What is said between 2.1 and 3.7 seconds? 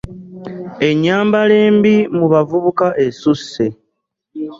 mu bavubuka esusse.